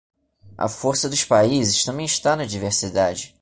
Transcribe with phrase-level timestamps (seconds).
[0.57, 3.29] A força dos países também está na diversidade